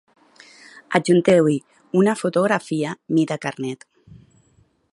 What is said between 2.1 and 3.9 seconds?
fotografia mida carnet.